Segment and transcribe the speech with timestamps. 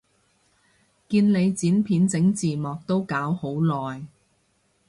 [1.09, 4.03] 見你剪片整字幕都搞好耐